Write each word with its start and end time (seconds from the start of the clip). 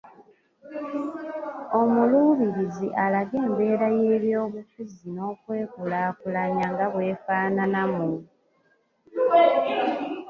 Omuluubirizi 1.79 2.87
alage 3.03 3.37
embeera 3.47 3.87
y’ebyobufuzi 3.99 5.05
n’okwekulaakulanya 5.15 6.65
nga 6.73 6.85
bw’efaanana 6.93 7.81
mu 7.93 8.07